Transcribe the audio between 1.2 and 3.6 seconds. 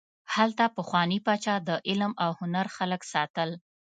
پاچا د علم او هنر خلک ساتل.